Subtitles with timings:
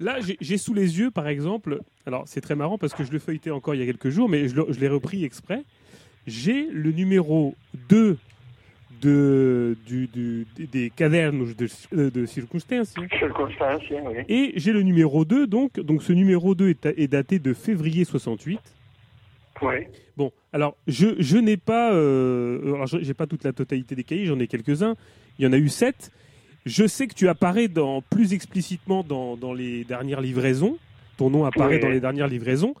[0.00, 3.18] Là, j'ai sous les yeux, par exemple, alors c'est très marrant parce que je le
[3.18, 5.62] feuilletais encore il y a quelques jours, mais je, l'ai repris exprès.
[6.26, 7.54] J'ai le numéro
[7.88, 8.18] 2
[9.02, 10.08] de, du,
[10.58, 12.94] des cadernes de, de circonstances.
[12.98, 14.24] oui.
[14.28, 18.04] Et j'ai le numéro 2, donc, donc ce numéro 2 est, est daté de février
[18.04, 18.60] 68.
[19.62, 19.74] Oui.
[20.16, 24.26] Bon, alors je, je n'ai pas, euh, alors j'ai pas toute la totalité des cahiers,
[24.26, 24.94] j'en ai quelques-uns.
[25.38, 26.10] Il y en a eu sept.
[26.66, 30.78] Je sais que tu apparais dans, plus explicitement dans, dans les dernières livraisons.
[31.18, 32.74] Ton nom apparaît dans les dernières livraisons.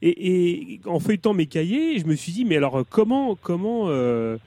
[0.00, 4.38] Et, et, en feuilletant mes cahiers, je me suis dit, mais alors comment, comment euh,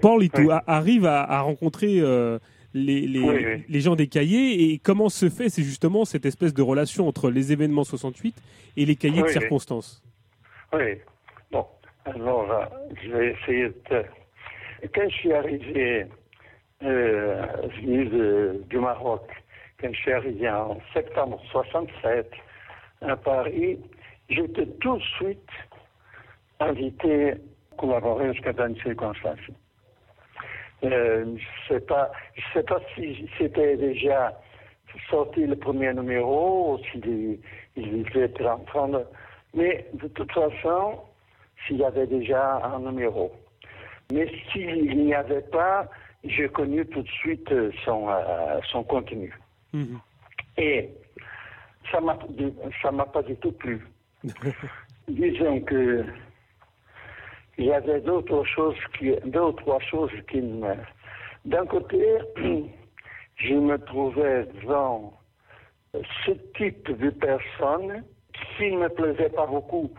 [0.00, 0.28] Paul
[0.66, 2.38] arrive à, à rencontrer euh,
[2.74, 6.62] les, les, les, gens des cahiers et comment se fait c'est justement cette espèce de
[6.62, 8.34] relation entre les événements 68
[8.76, 10.02] et les cahiers de circonstances
[10.72, 10.98] Oui.
[11.50, 11.66] Bon,
[12.04, 12.64] alors euh,
[13.02, 14.04] je vais essayer de...
[14.94, 16.06] Quand je suis arrivé
[16.84, 17.46] euh,
[17.76, 19.22] venu du Maroc,
[19.80, 22.30] quand je suis arrivé en septembre 67
[23.02, 23.78] à Paris,
[24.28, 25.50] j'étais tout de suite
[26.60, 27.34] invité à
[27.76, 29.38] collaborer jusqu'à une circonstance.
[30.84, 31.24] Euh,
[31.68, 32.10] je ne sais pas,
[32.94, 34.38] si c'était déjà
[35.08, 37.38] sorti le premier numéro s'il
[37.76, 39.04] il était en train de...
[39.54, 40.98] Mais de toute façon,
[41.66, 43.32] s'il y avait déjà un numéro.
[44.12, 45.88] Mais s'il n'y avait pas,
[46.24, 49.32] j'ai connu tout de suite euh, son, euh, son contenu.
[49.72, 49.98] Mhm.
[50.56, 50.90] Et
[51.90, 52.18] ça m'a
[52.82, 53.80] ça m'a pas du tout plu.
[55.08, 56.04] Disons que
[57.58, 60.74] il y avait d'autres choses qui, deux ou trois choses qui me.
[61.44, 62.18] D'un côté,
[63.36, 65.12] je me trouvais devant
[65.92, 68.04] ce type de personnes
[68.56, 69.90] qui ne me plaisait pas beaucoup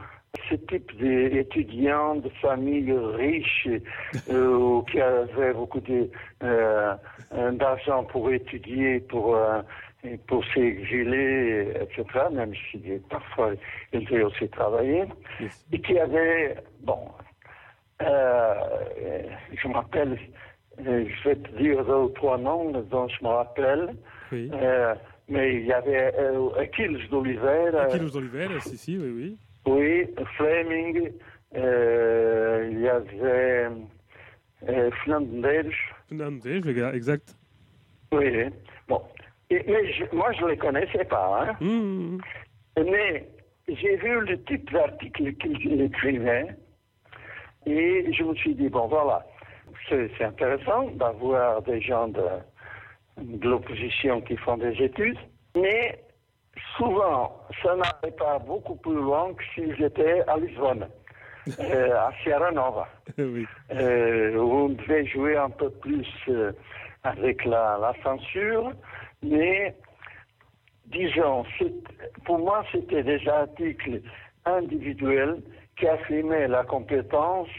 [0.53, 3.67] ce type d'étudiants de familles riches
[4.29, 5.81] euh, qui avaient beaucoup
[6.43, 6.95] euh,
[7.53, 9.61] d'argent pour étudier, pour, euh,
[10.27, 13.53] pour s'exiler, etc., même si parfois
[13.91, 15.05] ils devaient aussi travailler,
[15.71, 16.99] et qui avaient, bon,
[17.99, 20.19] je m'appelle,
[20.77, 23.95] je vais te dire deux ou trois noms dont je me rappelle.
[25.29, 26.13] mais il y avait
[26.59, 27.83] Achilles d'Oliveira.
[27.83, 29.37] Achilles d'Oliveira, si, si, oui, oui.
[29.65, 30.05] Oui,
[30.37, 31.11] Fleming,
[31.55, 33.67] euh, il y avait
[34.69, 35.71] euh, Flanders.
[36.07, 37.35] Flanders, exact.
[38.11, 38.45] Oui,
[38.87, 39.01] bon.
[39.49, 41.47] Et, mais moi, je ne les connaissais pas.
[41.47, 41.55] Hein.
[41.63, 42.17] Mmh.
[42.77, 43.27] Mais
[43.67, 46.47] j'ai vu le type d'article qu'il écrivait
[47.65, 49.25] et je me suis dit, bon, voilà,
[49.89, 52.25] c'est intéressant d'avoir des gens de,
[53.17, 55.17] de l'opposition qui font des études,
[55.55, 55.99] mais
[56.77, 60.87] souvent, ça n'allait pas beaucoup plus loin que s'ils étaient à Lisbonne,
[61.59, 62.87] euh, à Sierra Nova,
[63.19, 66.51] euh, où on devait jouer un peu plus euh,
[67.03, 68.71] avec la, censure,
[69.21, 69.75] mais
[70.87, 71.45] disons,
[72.25, 74.01] pour moi, c'était des articles
[74.45, 75.41] individuels
[75.77, 77.49] qui affirmaient la compétence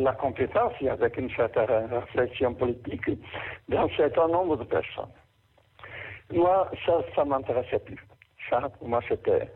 [0.00, 3.10] la compétence, avec une certaine réflexion politique,
[3.68, 5.10] d'un certain nombre de personnes.
[6.32, 7.98] Moi, ça, ça m'intéressait plus.
[8.50, 9.48] Ça, pour moi, c'était.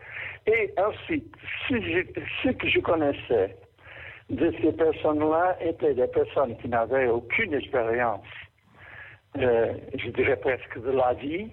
[0.47, 1.35] Et ensuite,
[1.69, 3.57] ce que je connaissais
[4.31, 8.27] de ces personnes-là étaient des personnes qui n'avaient aucune expérience,
[9.39, 11.49] euh, je dirais presque de la vie,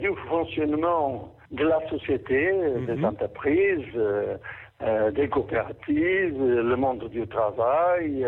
[0.00, 3.04] du fonctionnement de la société, euh, des mhm.
[3.06, 8.26] entreprises, euh, des coopératives, le monde du travail.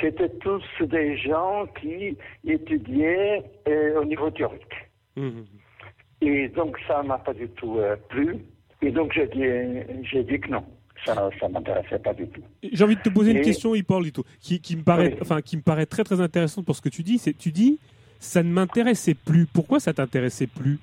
[0.00, 2.16] C'était tous des gens qui
[2.46, 3.42] étudiaient
[3.96, 4.90] au niveau théorique.
[5.16, 5.46] Mhm.
[6.20, 8.36] Et donc, ça m'a pas du tout euh, plu.
[8.82, 10.64] Et donc, j'ai dit, j'ai dit que non.
[11.04, 12.42] Ça ne m'intéressait pas du tout.
[12.62, 15.62] J'ai envie de te poser une question, Hippolyto, qui, qui, me paraît, enfin, qui me
[15.62, 17.16] paraît très très intéressante pour ce que tu dis.
[17.16, 17.78] C'est, tu dis,
[18.18, 19.46] ça ne m'intéressait plus.
[19.46, 20.78] Pourquoi ça t'intéressait plus?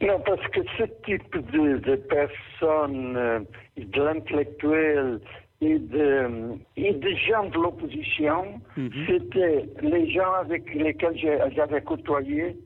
[0.00, 3.40] Non, parce que ce type de, de personnes, euh,
[3.76, 5.20] de l'intellectuel
[5.60, 6.28] et de,
[6.76, 8.90] et des gens de l'opposition, mhm.
[9.08, 11.18] c'était les gens avec lesquels
[11.56, 12.56] j'avais côtoyé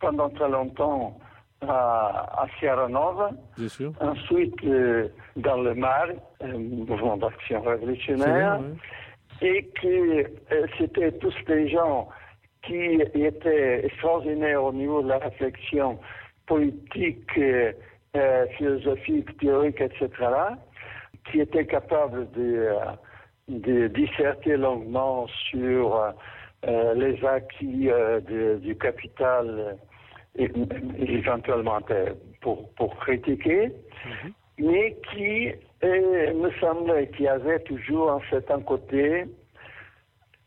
[0.00, 1.18] pendant très longtemps
[1.66, 3.30] à, Sierra Nova.
[4.00, 6.06] Ensuite, euh, dans le Mar,
[6.40, 8.60] un mouvement d'action révolutionnaire.
[9.40, 12.08] Et que euh, c'était tous des gens
[12.62, 15.98] qui étaient extraordinaires au niveau de la réflexion
[16.46, 17.72] politique, euh,
[18.56, 20.08] philosophique, théorique, etc.,
[21.30, 22.68] qui étaient capables de,
[23.48, 26.14] de disserter longuement sur
[26.66, 27.90] les acquis
[28.62, 29.76] du capital
[30.38, 30.50] et,
[30.98, 31.80] éventuellement
[32.40, 33.66] pour, pour critiquer,
[34.04, 34.32] mhm.
[34.58, 35.50] mais qui
[35.84, 39.24] euh, me semblait qu'il y avait toujours un certain côté,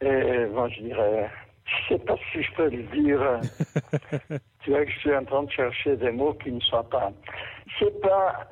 [0.04, 1.30] euh, je dirais,
[1.66, 3.40] Je ne sais pas si je peux le dire.
[4.64, 7.12] tu vois que je suis en train de chercher des mots qui ne soient pas.
[8.02, 8.48] Pas,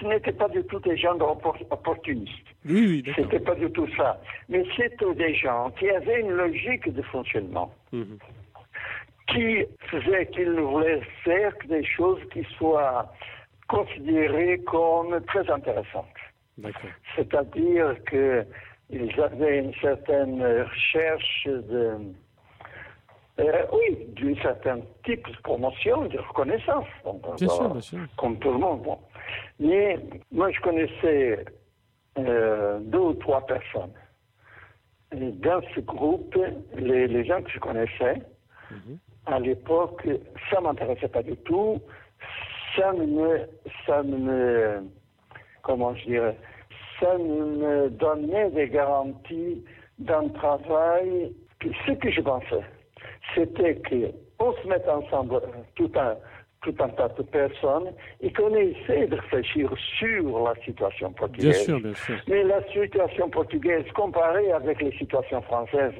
[0.00, 2.32] ce n'était pas du tout des gens opportunistes.
[2.64, 4.20] Oui, oui, C'était pas du tout ça.
[4.48, 7.72] Mais c'était des gens qui avaient une logique de fonctionnement.
[7.92, 8.18] Mhm.
[9.36, 13.12] Qui faisaient qu'ils ne voulaient faire des choses qui soient
[13.68, 16.06] considérées comme très intéressantes.
[17.14, 21.98] C'est-à-dire qu'ils avaient une certaine recherche de
[23.38, 26.86] euh, oui, d'un certain type de promotion, de reconnaissance.
[27.36, 27.98] bien sûr, bien sûr.
[28.16, 28.82] Comme tout le monde.
[28.82, 28.98] Bon.
[29.60, 29.98] Mais
[30.32, 31.44] moi, je connaissais
[32.18, 33.92] euh, deux ou trois personnes.
[35.12, 36.36] Et dans ce groupe,
[36.76, 38.22] les, gens que je connaissais,
[38.70, 38.98] mhm.
[39.26, 40.06] À l'époque,
[40.50, 41.80] ça ne m'intéressait pas du tout.
[42.76, 43.40] Ça ne me,
[43.86, 44.82] ça ne me,
[45.62, 46.36] comment je dirais,
[47.00, 49.64] ça ne me donnait des garanties
[49.98, 51.32] d'un travail
[51.86, 52.62] ce que je pensais
[53.34, 55.40] c'était qu'on se mette ensemble
[55.74, 56.16] tout un,
[56.66, 61.54] tout un tas de personnes et qu'on essaie de réfléchir sur la situation portugaise.
[61.54, 62.16] Bien sûr, bien sûr.
[62.26, 65.94] Mais la situation portugaise comparée avec les situations françaises,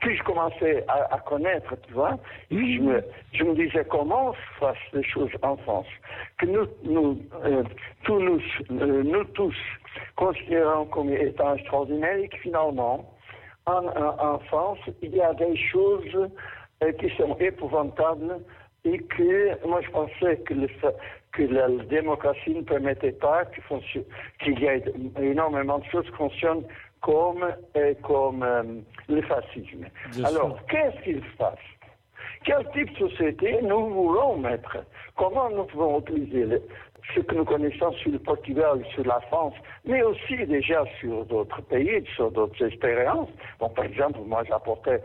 [0.00, 2.16] puis je commençais à, connaître, tu vois,
[2.50, 5.86] je, me, je me disais comment se fassent les choses en France,
[6.38, 7.62] que nous, nous, euh,
[8.04, 8.40] tous, nous,
[8.70, 9.56] euh, nous tous
[10.14, 13.12] considérons comme étant extraordinaire et que finalement,
[13.66, 16.30] en, en France, il y a des choses
[16.82, 18.38] euh, qui sont épouvantables
[18.86, 20.54] et que moi je pensais que,
[21.32, 23.44] que la démocratie ne permettait pas
[24.40, 24.84] qu'il y ait
[25.20, 26.64] énormément de choses qui fonctionnent
[27.00, 27.44] comme,
[27.76, 28.62] euh, comme euh,
[29.08, 29.86] le fascisme.
[30.24, 31.58] Alors, qu'est-ce qu'il se passe?
[32.44, 34.78] Quel type de société nous voulons mettre?
[35.16, 36.62] Comment nous pouvons utiliser
[37.14, 39.54] ce que nous connaissons sur le Portugal, sur la France,
[39.84, 43.28] mais aussi déjà sur d'autres pays, sur d'autres expériences?
[43.58, 45.00] Bon, par exemple, moi j'apportais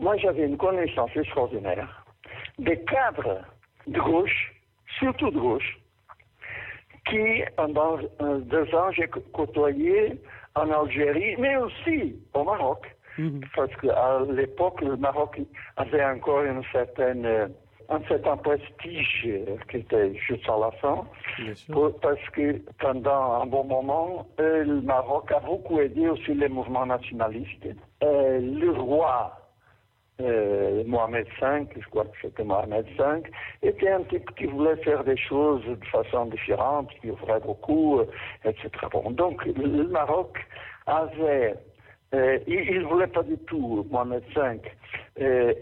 [0.00, 2.01] moi j'avais une connaissance extraordinaire
[2.58, 3.40] des cadres
[3.86, 4.54] de gauche,
[4.98, 5.78] surtout de gauche,
[7.08, 10.20] qui pendant deux ans j'ai côtoyé
[10.54, 13.40] en Algérie, mais aussi au Maroc, mhm.
[13.56, 15.40] parce qu'à l'époque le Maroc
[15.76, 17.52] avait encore une certaine
[17.88, 19.28] un certain prestige
[19.70, 21.04] qui était juste à la fin,
[22.00, 26.86] parce que pendant un bon moment, euh, le Maroc a beaucoup aidé aussi les mouvements
[26.86, 27.66] nationalistes.
[28.02, 29.41] Euh, le roi
[30.20, 33.22] euh, Mohamed V, je crois que c'était Mohamed V,
[33.62, 38.06] était un type qui voulait faire des choses de façon différente, qui ouvrait beaucoup, euh,
[38.44, 38.68] etc.
[39.10, 40.38] Donc le Maroc
[40.86, 41.54] avait,
[42.14, 44.60] euh, il ne voulait pas du tout, Mohamed V,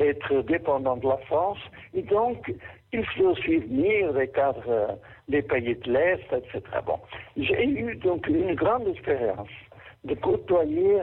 [0.00, 1.58] être dépendant de la France,
[1.94, 2.52] et donc
[2.92, 4.98] il faisait aussi venir des cadres
[5.28, 6.62] des pays de l'Est, etc.
[7.36, 9.48] J'ai eu donc une grande expérience
[10.04, 11.02] de côtoyer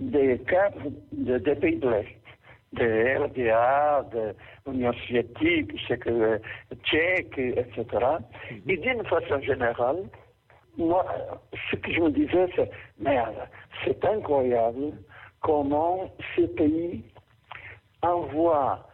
[0.00, 2.19] des cadres des pays de l'Est
[2.72, 4.34] de RDA, de
[4.66, 5.76] l'Union soviétique,
[6.84, 7.84] tchèque, etc.
[8.50, 8.60] Mhm.
[8.68, 10.04] Et d'une façon générale,
[10.76, 11.04] moi,
[11.70, 13.34] ce que je me disais, c'est, merde,
[13.84, 14.92] c'est incroyable
[15.40, 17.02] comment ces pays
[18.02, 18.86] envoient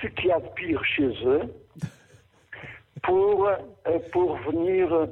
[0.00, 1.42] ce qu'il y a de pire chez eux
[3.02, 3.56] pour, euh,
[4.12, 5.08] pour venir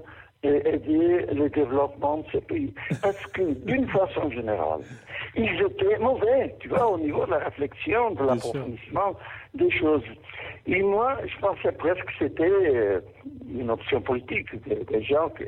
[0.48, 2.74] aider le développement de ces pays.
[3.02, 4.80] Parce que, d'une façon générale,
[5.36, 9.14] ils étaient mauvais, tu vois, au niveau de la réflexion, de l'approfondissement
[9.54, 10.04] des choses.
[10.66, 13.00] Et moi, je pensais presque que c'était euh,
[13.48, 15.44] une option politique, des, gens que...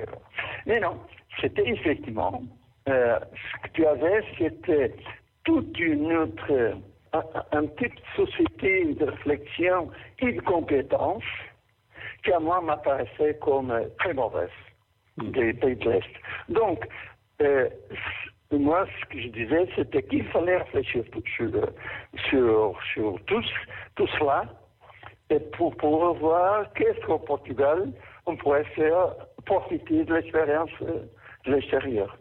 [0.66, 0.98] Mais non,
[1.40, 2.42] c'était effectivement,
[2.88, 4.94] euh, ce que tu avais, c'était
[5.44, 6.74] toute une autre,
[7.12, 7.22] un,
[7.52, 11.22] un type de société de réflexion et de compétences
[12.24, 14.50] qui à moi m'apparaissait comme très mauvaise
[15.18, 16.14] des pays de l'Est.
[16.48, 16.86] Donc,
[17.42, 17.68] euh,
[18.52, 21.04] moi, ce que je disais, c'était qu'il fallait réfléchir
[21.36, 21.50] sur,
[22.28, 23.42] sur, sur tout,
[23.96, 24.44] tout cela
[25.30, 27.90] et pour, pour voir qu'est-ce qu'au Portugal
[28.26, 31.04] on pourrait faire profiter de l'expérience euh,
[31.46, 32.16] de l'extérieur.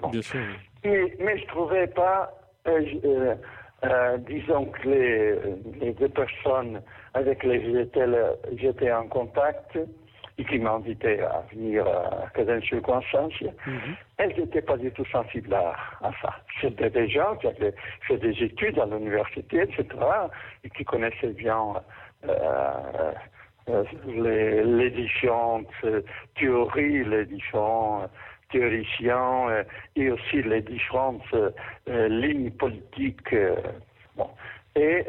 [0.83, 2.31] Mais, mais je ne trouvais pas,
[2.67, 3.35] euh,
[4.19, 5.35] disons que les,
[5.79, 6.81] les, deux personnes
[7.15, 9.79] avec lesquelles j'étais en contact,
[10.37, 13.95] et qui m'invitaient à venir à Caden circonstance, mhm.
[14.17, 15.75] elles n'étaient pas du tout sensibles à,
[16.21, 16.35] ça.
[16.59, 17.73] C'était des gens qui avaient
[18.07, 19.85] fait des études à l'université, etc.,
[20.63, 21.75] et qui connaissaient bien
[22.27, 23.13] euh,
[23.69, 23.83] euh,
[24.63, 25.67] les, différentes
[26.35, 28.07] théories, les différents
[28.51, 29.63] théoriciens euh,
[29.95, 31.23] et aussi les différentes
[31.87, 33.35] lignes politiques.
[34.15, 34.29] bon.
[34.75, 35.05] Et,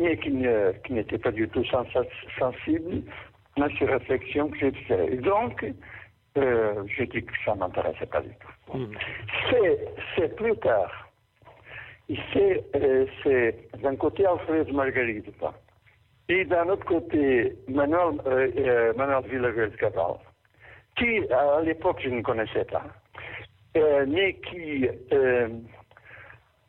[0.00, 0.32] mais qui,
[0.90, 3.02] n'étaient pas du tout sensibles
[3.58, 5.12] dans ces réflexions que j'ai faites.
[5.12, 5.64] Et donc,
[6.36, 8.76] euh, je dis que ça ne m'intéressait pas du tout.
[8.76, 8.92] Hmm.
[10.16, 11.04] C'est plus tard
[12.08, 12.54] Ici,
[13.22, 15.26] c'est d'un côté Alfred Marguerite,
[16.30, 20.14] et d'un autre côté Manuel, euh, Manuel cabral
[20.96, 22.84] qui à l'époque je ne connaissais pas,
[24.06, 24.88] mais qui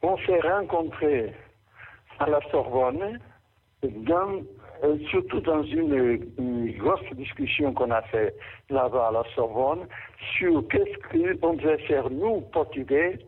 [0.01, 1.34] on s'est rencontrés
[2.19, 3.19] à la Sorbonne,
[3.84, 4.41] dans,
[4.83, 6.27] euh, surtout dans une,
[6.77, 8.33] grosse discussion qu'on a fait
[8.69, 9.88] là-bas à la Sorbonne
[10.38, 13.19] sur qu'est-ce qu'on devait faire, nous, Portugais,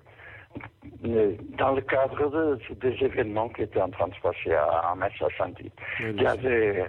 [1.06, 4.96] euh, dans le cadre des événements qui étaient en train de se passer à,
[5.38, 5.72] Santi.
[6.00, 6.86] Il y avait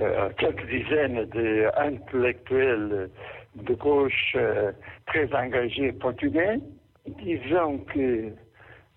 [0.00, 3.10] euh, quelques dizaines d'intellectuels
[3.56, 4.36] de gauche
[5.06, 6.58] très engagés portugais,
[7.06, 8.32] disant que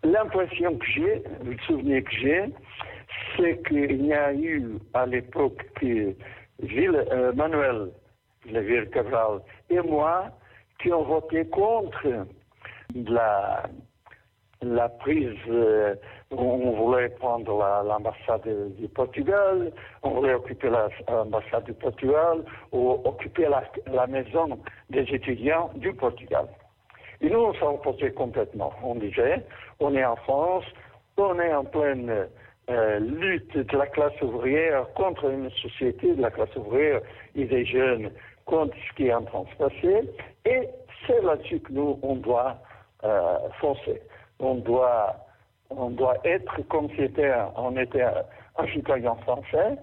[0.03, 2.43] L'impression que j'ai, le souvenir que j'ai,
[3.35, 6.15] c'est qu'il y a eu à l'époque que
[6.59, 7.91] Ville, euh, Manuel
[8.45, 10.31] Levir Cabral et moi
[10.79, 12.25] qui ont voté contre
[12.95, 13.69] la,
[14.99, 15.95] prise, euh,
[16.31, 19.71] on voulait prendre l'ambassade du Portugal,
[20.03, 26.47] on voulait occuper l'ambassade du Portugal ou occuper la, la maison des étudiants du Portugal.
[27.21, 28.71] Et nous, on s'en opposait complètement.
[28.83, 29.43] On disait,
[29.79, 30.65] on est en France,
[31.17, 32.27] on est en pleine
[32.69, 37.01] euh, lutte de la classe ouvrière contre une société de la classe ouvrière
[37.35, 38.11] et des jeunes
[38.45, 40.09] contre ce qui est en train de se passer.
[40.45, 40.69] Et
[41.05, 42.57] c'est là-dessus que nous, on doit
[43.03, 44.01] euh, foncer.
[44.39, 45.15] On doit,
[45.69, 47.09] on doit être comme si
[47.55, 49.77] on était un citoyen français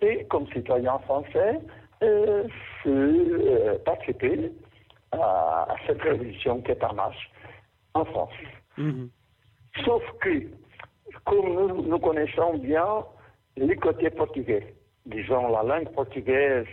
[0.00, 1.60] et comme citoyen français,
[2.02, 2.44] euh,
[3.84, 4.52] participer
[5.12, 7.30] à, cette révolution qui est en marche
[7.94, 8.32] en France.
[8.76, 9.10] Mhm.
[9.84, 10.46] Sauf que,
[11.24, 13.04] comme nous, connaissons bien
[13.56, 14.74] les côtés portugais,
[15.06, 16.66] disons la langue portugaise,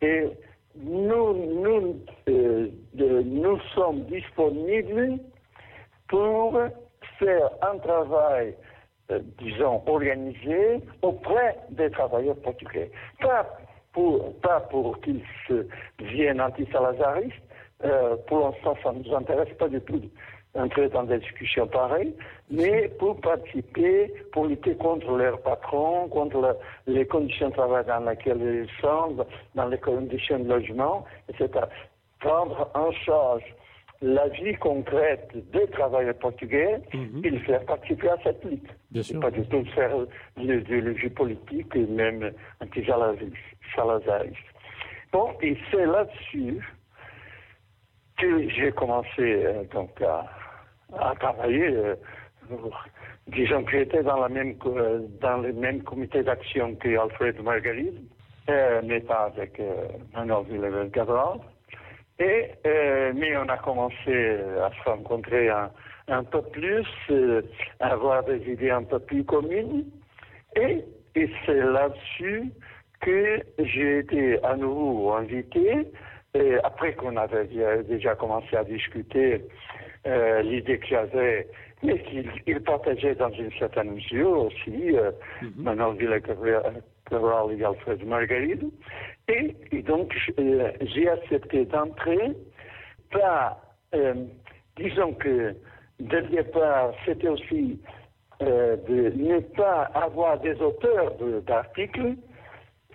[0.00, 0.28] et
[0.76, 5.18] nous, nous, euh, nous sommes disponibles
[6.08, 6.58] pour
[7.18, 8.54] faire un travail,
[9.10, 12.90] euh, disons, organisé auprès des travailleurs portugais.
[13.20, 13.46] Pas
[13.92, 15.22] pour, pas pour qu'ils
[16.00, 17.34] viennent anti-salazaristes,
[17.84, 20.02] euh, pour l'instant, ça ne nous intéresse pas du tout
[20.56, 22.14] d'entrer dans des discussions pareilles,
[22.50, 28.64] mais pour participer, pour lutter contre leurs patrons, contre les conditions de travail dans lesquelles
[28.64, 29.16] ils sont,
[29.54, 31.66] dans les conditions de logement, etc.
[32.20, 33.44] Prendre en charge
[34.02, 36.80] la vie concrète des travailleurs portugais
[37.24, 38.68] et les faire participer à cette lutte.
[38.90, 39.20] Bien sûr.
[39.20, 39.96] Pas du tout faire
[40.36, 44.36] de la vie politique et même anti-salazariste.
[45.12, 46.60] Bon, et c'est là-dessus
[48.18, 50.26] que j'ai commencé euh, donc à,
[51.20, 51.68] travailler.
[51.68, 51.94] Euh,
[53.28, 58.00] disons que j'étais dans, euh, dans le même comité d'action que Alfred Marguerite,
[58.84, 59.60] mais pas avec
[60.14, 61.38] Manuel Villeneuve Cabral.
[62.18, 65.70] Et, mais on a commencé à se rencontrer un,
[66.08, 66.86] un peu plus,
[67.80, 69.84] à avoir des idées un peu plus communes.
[70.54, 70.84] Et,
[71.16, 72.52] et c'est là-dessus
[73.00, 75.88] que j'ai été à nouveau invité
[76.62, 77.48] après qu'on avait
[77.84, 79.42] déjà commencé à discuter
[80.06, 81.48] euh, l'idée que j'avais,
[81.82, 85.10] mais qu'il partageait dans une certaine mesure aussi, euh,
[85.42, 85.62] mm -hmm.
[85.62, 86.22] Manuel
[87.58, 88.64] et Alfred Margaride.
[89.28, 92.32] Et, donc, euh, j'ai accepté d'entrer,
[93.10, 93.60] pas,
[93.94, 94.14] euh,
[94.76, 95.54] disons que
[96.00, 97.78] dès le départ, c'était aussi
[98.40, 101.10] de ne pas avoir des auteurs
[101.46, 102.16] d'articles,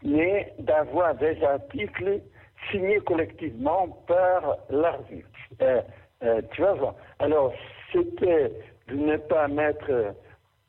[0.03, 2.22] mais d'avoir des articles
[2.70, 5.27] signé collectivement par l'arbitre.
[5.62, 5.82] Euh,
[6.24, 7.54] euh, tu vois, alors
[7.92, 8.51] c'était
[8.88, 10.13] de ne pas mettre,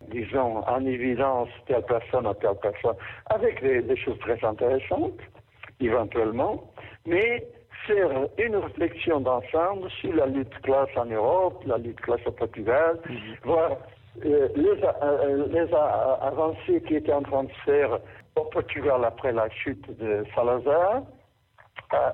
[0.09, 5.21] disons, en évidence telle personne ou telle personne, avec des, choses très intéressantes,
[5.81, 6.65] éventuellement,
[7.07, 7.47] mais
[7.87, 12.99] faire une réflexion d'ensemble sur la lutte classe en Europe, la lutte classe au Portugal,
[13.09, 13.17] mhm.
[13.45, 13.77] voir
[14.25, 17.99] euh, les, les avancées qui étaient en train de faire
[18.37, 21.03] au Portugal après la chute de Salazar,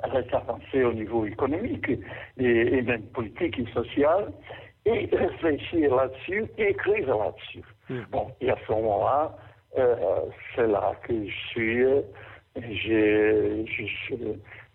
[0.04, 1.90] reste avancé au niveau économique
[2.38, 4.32] et, même politique et social,
[4.84, 7.64] et réfléchir là-dessus, écrire là-dessus.
[7.88, 8.02] Hmm.
[8.10, 9.36] Bon, et à ce moment-là,
[9.76, 9.94] euh,
[10.54, 11.84] c'est là que je suis,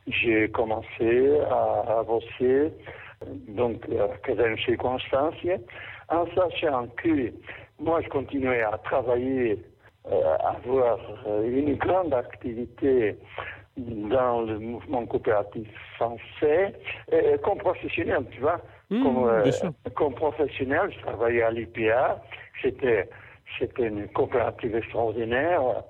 [0.07, 2.71] j'ai commencé à, à bosser,
[3.49, 5.35] donc à une circonstance,
[6.09, 7.31] en sachant que
[7.79, 9.59] moi je continuais à travailler,
[10.11, 10.99] euh, à avoir
[11.43, 13.15] une grande activité
[13.77, 16.73] dans le mouvement coopératif français,
[17.11, 18.59] euh, comme professionnel, tu vois.
[18.89, 19.51] Mmh, comme, euh,
[19.95, 22.21] comme, professionnel, je travaillais à l'IPA.
[22.61, 23.09] C'était,
[23.57, 25.83] c'était une coopérative extraordinaire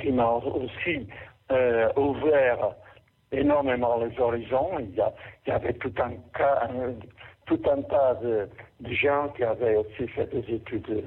[0.00, 1.06] qui m'a aussi
[1.52, 2.74] euh, ouvert
[3.32, 4.78] énormément les horizons.
[4.80, 5.12] Il y, a,
[5.46, 6.12] il y avait tout un,
[7.46, 8.48] tout un tas de,
[8.90, 11.04] gens qui avaient aussi fait des études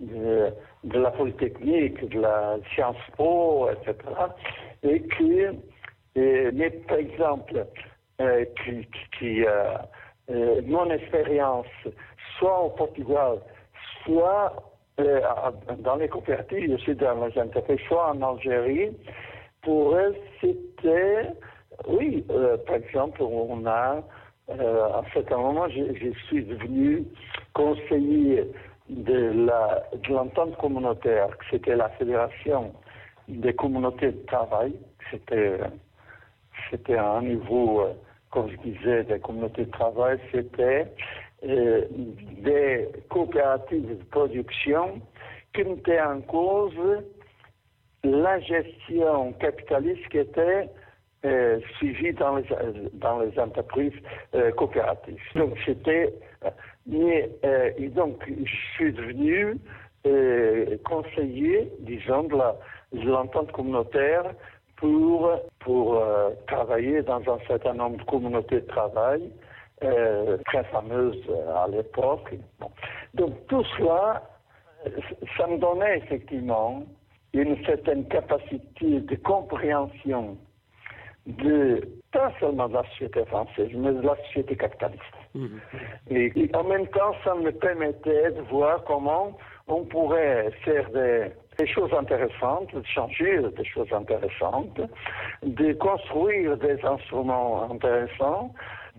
[0.00, 0.52] de,
[0.98, 3.94] la Polytechnique, de la Sciences Po, etc.
[4.82, 5.42] Et qui,
[6.16, 7.66] mais par exemple,
[8.20, 8.86] euh, qui,
[9.18, 9.78] qui euh,
[10.30, 11.66] euh, mon expérience,
[12.38, 13.38] soit au Portugal,
[14.04, 14.52] soit
[15.78, 18.90] dans les coopératives, aussi dans les entreprises, soit en Algérie,
[19.62, 21.30] pour eux, c'était,
[21.88, 22.22] oui,
[22.66, 24.02] par exemple, on a
[24.48, 27.04] à certain moment, je, suis devenu
[27.54, 28.44] conseiller
[28.90, 32.74] de la de l'entente communautaire, c'était la fédération
[33.28, 34.74] des communautés de travail.
[35.10, 35.60] C'était
[36.70, 37.92] c'était un niveau, euh,
[38.30, 40.86] comme je disais, des communautés de travail, c'était
[41.44, 45.00] euh, des coopératives de production
[45.54, 46.74] qui mettaient en cause
[48.04, 50.68] la gestion capitaliste qui était
[51.26, 53.92] euh, suivi dans les, entreprises
[54.56, 55.20] coopératives.
[55.34, 56.14] Donc c'était,
[56.86, 59.56] et donc je suis devenu
[60.84, 64.32] conseiller, disons, de l'entente communautaire
[64.80, 66.02] pour pour
[66.46, 69.30] travailler dans un certain nombre de communautés de travail
[70.46, 71.22] très fameuses
[71.54, 72.34] à l'époque.
[73.14, 74.22] Donc tout cela,
[75.36, 76.84] ça me donnait effectivement
[77.32, 80.36] une certaine capacité de compréhension
[81.26, 81.80] de,
[82.12, 85.02] pas seulement de la société française, mais de la société capitaliste.
[85.34, 85.60] Mhm.
[86.10, 89.36] Et, en même temps, ça me permettait de voir comment
[89.68, 91.26] on pourrait faire des,
[91.66, 94.80] choses intéressantes, de changer des choses intéressantes,
[95.42, 98.52] de construire des instruments intéressants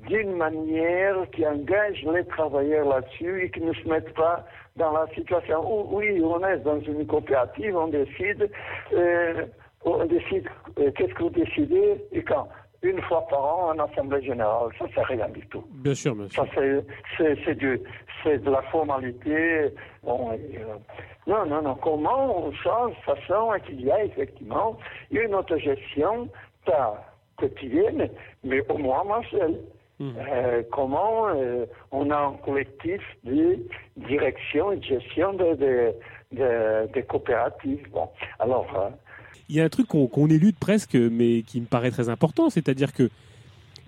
[0.08, 5.08] d'une manière qui engage les travailleurs là-dessus et qui ne se mettent pas dans la
[5.14, 8.50] situation où, oui, on est dans une coopérative, on décide,
[8.94, 9.46] euh,
[9.84, 10.48] on décide
[10.80, 12.48] euh, qu'est-ce que vous décidez et quand
[12.84, 14.70] une fois par an en assemblée générale.
[14.80, 15.64] Ça, c'est rien du tout.
[15.72, 16.42] Bien sûr, monsieur.
[16.44, 16.50] Ça,
[17.18, 17.56] c'est,
[18.40, 19.70] de la formalité.
[20.04, 20.38] Bon, euh,
[21.28, 21.76] non, non, non.
[21.76, 24.78] Comment on change de façon qu'il y ait effectivement
[25.12, 26.30] une autogestion,
[26.66, 27.04] pas
[27.38, 28.10] quotidienne,
[28.44, 29.60] mais au moins mensuelle.
[30.00, 30.12] Mmh.
[30.18, 31.28] Euh, comment
[31.92, 33.60] on a un collectif de
[33.98, 35.94] direction et de gestion des
[36.32, 37.88] de, de, coopératives.
[37.92, 38.92] Bon, alors,
[39.52, 42.94] il y a un truc qu'on élude presque, mais qui me paraît très important, c'est-à-dire
[42.94, 43.10] que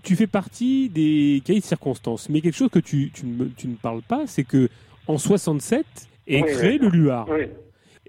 [0.04, 4.02] tu fais partie des cahiers de circonstances, mais quelque chose que tu, tu, ne, parles
[4.02, 4.68] pas, c'est que
[5.08, 5.86] en 67
[6.28, 7.28] est créé le LUAR.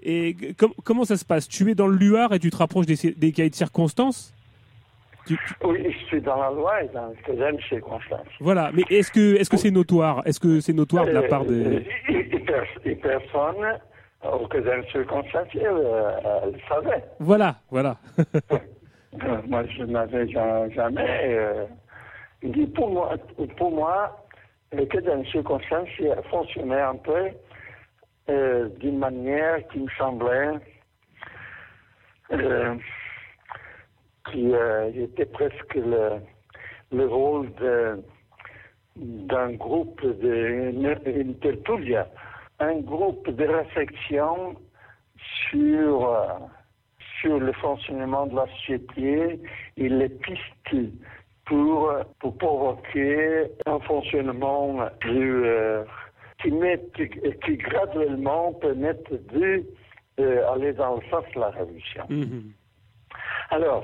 [0.03, 0.35] Et
[0.83, 1.47] comment ça se passe?
[1.47, 4.33] Tu es dans le LUAR et tu te rapproches des, cahiers de circonstances?
[5.63, 8.27] Oui, je suis dans la loi et dans les cahiers de circonstances.
[8.41, 10.21] Voilà, mais est-ce que est-ce que c'est notoire?
[10.27, 11.87] Est-ce que c'est notoire de la part des...
[12.83, 13.79] Et personne
[14.49, 15.73] cas d'un circonstanciel,
[16.43, 17.03] elle le savait.
[17.19, 17.97] Voilà, voilà.
[19.47, 21.37] moi, je n'avais jamais.
[21.37, 21.65] Euh,
[22.75, 23.15] pour moi,
[23.57, 24.25] pour moi
[24.71, 27.29] le cas d'un circonstanciel fonctionnait un peu
[28.29, 30.53] euh, d'une manière qui me semblait
[32.31, 32.75] euh,
[34.31, 36.19] qui euh, était presque le,
[36.91, 37.51] le rôle
[38.95, 40.71] d'un groupe de
[41.05, 42.07] une tertulia
[42.59, 44.55] un groupe de réflexion
[45.49, 46.27] sur, euh,
[47.21, 49.39] sur le fonctionnement de la société
[49.77, 50.93] et les pistes
[51.45, 55.83] pour, pour provoquer un fonctionnement plus, euh,
[56.41, 59.65] qui, met, qui, graduellement permette d'aller
[60.19, 62.03] euh, dans le sens de la révolution.
[62.09, 62.51] Mm-hmm.
[63.51, 63.83] Alors,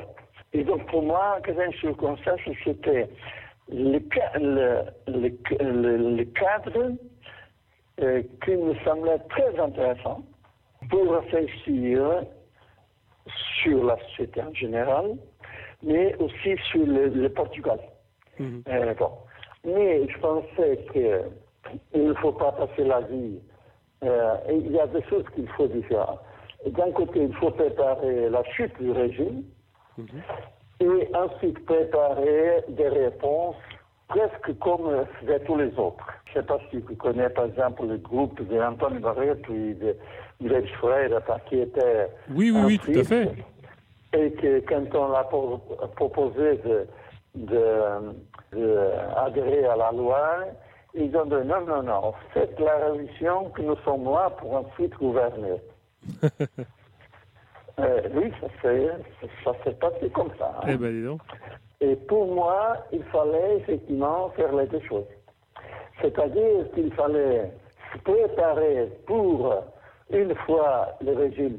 [0.54, 3.08] et donc pour moi, un circonstance, c'était
[3.70, 4.00] le,
[5.08, 5.30] le,
[5.60, 6.92] le, le cadre
[8.02, 10.24] euh, qui me semblait très intéressant
[10.90, 12.24] pour réfléchir
[13.62, 15.16] sur la société en général,
[15.84, 17.80] mais aussi sur le, Portugal.
[18.40, 18.64] Mhm.
[18.68, 19.12] Euh, bon.
[19.64, 23.40] Mais je pensais qu'il ne faut pas passer la vie.
[24.04, 26.20] Euh, il y a des choses qu'il faut différentes.
[26.66, 29.44] D'un côté, il faut préparer la chute du régime
[29.98, 30.08] mhm.
[30.80, 33.56] et ensuite préparer des réponses
[34.12, 36.06] presque comme faisaient tous les autres.
[36.26, 39.96] Je ne sais pas si tu connais par exemple le groupe d'Antoine Barret et de
[40.42, 41.10] Mireille Frère
[41.48, 42.08] qui était.
[42.30, 43.32] Oui, oui, oui, tout à fait.
[44.14, 45.24] Et que quand on l'a
[45.96, 46.60] proposé
[47.36, 47.88] de,
[49.16, 50.40] adhérer à la loi,
[50.94, 54.94] ils ont dit non, non, non, faites la révolution que nous sommes là pour ensuite
[54.96, 55.62] gouverner.
[57.80, 60.54] euh, oui, ça s'est passé comme ça.
[60.58, 60.68] Hein.
[60.68, 61.22] Eh ben, dis donc.
[61.82, 65.08] Et pour moi, il fallait effectivement faire les deux choses.
[66.00, 67.52] C'est-à-dire qu'il fallait
[67.92, 69.54] se préparer pour,
[70.12, 71.58] une fois le régime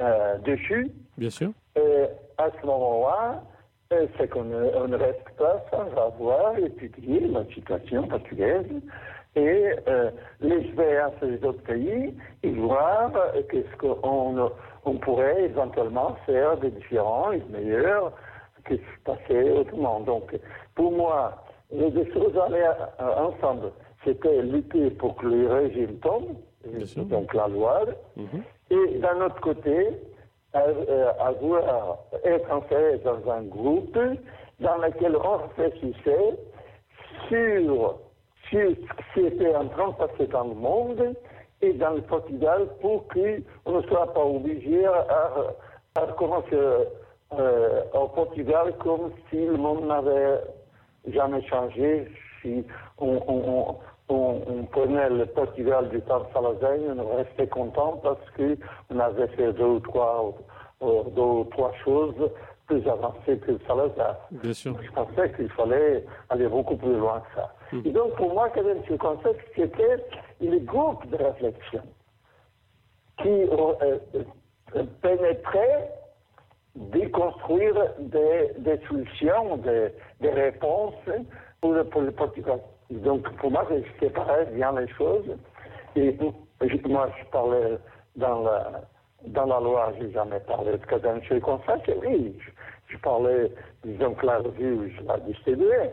[0.00, 1.50] euh, déchu, Bien sûr.
[1.74, 2.04] et
[2.36, 3.42] à ce moment-là,
[4.18, 8.66] c'est qu'on ne reste pas sans avoir étudié la situation portugaise
[9.36, 13.12] et euh, l'expérience des autres pays et voir
[13.50, 14.50] qu'est-ce qu'on
[14.84, 18.12] on pourrait éventuellement faire de différents et de meilleurs
[18.68, 20.00] que se passait autrement.
[20.00, 20.36] Donc,
[20.74, 23.72] pour moi, les deux choses allaient ensemble.
[24.04, 26.36] C'était lutter pour que le régime tombe,
[26.96, 27.84] donc la loi,
[28.16, 28.42] mhm.
[28.70, 29.90] et d'un autre côté,
[30.54, 33.98] euh, avoir, être enfermé dans un groupe
[34.60, 36.38] dans lequel on réfléchissait
[37.28, 37.98] sur
[38.48, 41.14] sur ce qui était en train de passer dans le monde
[41.60, 45.04] et dans le Portugal pour qu'on ne soit pas obligé à,
[45.96, 46.56] à recommencer
[47.32, 50.40] euh, au Portugal comme si le monde n'avait
[51.08, 52.08] jamais changé.
[52.42, 52.64] Si
[52.98, 53.76] on, on,
[54.08, 59.26] on, on, prenait le Portugal du temps de Salazar, on restait content parce qu'on avait
[59.28, 60.34] fait deux ou trois,
[60.82, 62.30] euh, deux ou trois choses
[62.66, 64.16] plus avancées que Salazar.
[64.30, 64.76] Bien sûr.
[64.82, 67.52] Je pensais qu'il fallait aller beaucoup plus loin que ça.
[67.72, 67.80] Hmm.
[67.84, 70.04] Et donc, pour moi, ce concept, c'était
[70.40, 71.82] le groupe de réflexion
[73.22, 73.98] qui euh,
[74.74, 75.90] euh, pénétrait
[76.76, 79.88] déconstruire des, des solutions, des,
[80.20, 80.94] des, réponses
[81.60, 82.60] pour le, pour le Portugal.
[82.90, 85.36] Donc, pour moi, je séparais bien les choses.
[85.96, 86.16] Et
[86.86, 87.78] moi, je parlais
[88.16, 88.82] dans la,
[89.26, 91.78] dans la loi, je n'ai jamais parlé de cadence comme ça.
[92.02, 93.50] Oui, je, je, parlais,
[93.84, 95.92] disons que la revue, je la distribuais.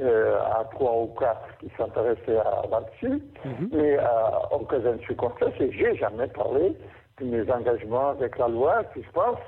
[0.00, 3.22] Euh, à trois ou quatre qui s'intéressaient là-dessus,
[3.70, 4.02] mais euh,
[4.50, 6.76] en cadence comme ça, j'ai jamais parlé
[7.20, 9.38] de mes engagements avec la loi, puis je pense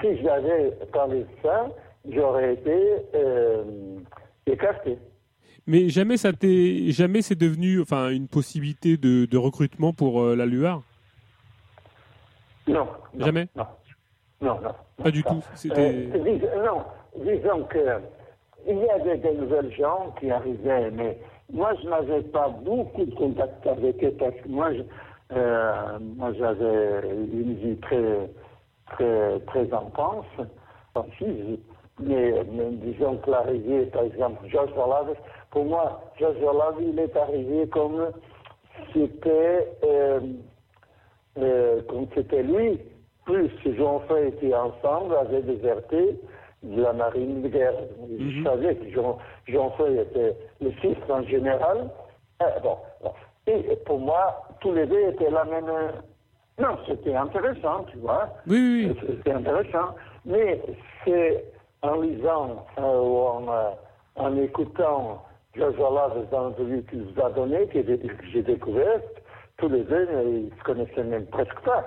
[0.00, 0.72] si j'avais
[1.20, 1.68] de ça,
[2.10, 3.64] j'aurais été euh,
[4.46, 4.98] écarté.
[5.66, 6.30] Mais jamais ça
[6.92, 10.82] jamais c'est devenu enfin une possibilité de, de recrutement pour euh, la LUAR
[12.68, 13.48] non, Jamais?
[13.54, 13.66] Non.
[14.40, 14.74] Non, non.
[15.02, 15.40] Pas du tout.
[15.76, 16.82] Euh, non,
[17.16, 17.78] disons que
[18.68, 21.16] il y avait des nouvelles gens qui arrivaient, mais
[21.52, 24.70] moi je n'avais pas beaucoup de contact avec eux parce que moi,
[26.16, 28.28] moi j'avais une vie très
[28.92, 30.26] très, très intense,
[31.98, 35.14] mais, mais, disons que l'arrivée, par exemple, Georges Orlave,
[35.50, 38.12] pour moi, Georges Orlave, il est arrivé comme
[38.92, 40.20] c'était, euh,
[41.38, 42.80] euh, comme c'était lui,
[43.24, 46.20] plus Jean-Fay était ensemble, avait déserté
[46.62, 47.74] de la marine de guerre.
[48.08, 48.44] Je mhm.
[48.44, 49.18] savais que Jean,
[49.48, 51.90] Jean-Fay était le fils d'un général.
[52.42, 52.76] Euh, bon,
[53.46, 55.70] Et pour moi, tous les deux étaient la même
[56.58, 58.28] non, c'était intéressant, tu vois.
[58.46, 58.96] Oui, oui.
[59.06, 59.94] C'était intéressant.
[60.24, 60.60] Mais
[61.04, 61.44] c'est
[61.82, 63.70] en lisant euh, ou en, euh,
[64.16, 65.22] en écoutant
[65.54, 67.80] Josala des entrevues qu'il vous a données que
[68.32, 69.00] j'ai découvert,
[69.58, 71.84] tous les deux, ils ne se connaissaient même presque pas.